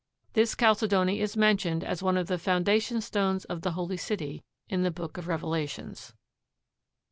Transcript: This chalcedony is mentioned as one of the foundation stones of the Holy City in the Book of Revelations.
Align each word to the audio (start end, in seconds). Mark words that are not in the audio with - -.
This 0.33 0.55
chalcedony 0.55 1.19
is 1.21 1.37
mentioned 1.37 1.83
as 1.83 2.01
one 2.01 2.17
of 2.17 2.25
the 2.25 2.39
foundation 2.39 3.01
stones 3.01 3.45
of 3.45 3.61
the 3.61 3.73
Holy 3.73 3.97
City 3.97 4.43
in 4.67 4.81
the 4.81 4.89
Book 4.89 5.15
of 5.19 5.27
Revelations. 5.27 6.13